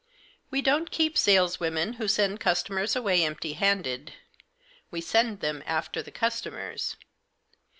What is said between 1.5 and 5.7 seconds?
women who send customers away empty handed; we send them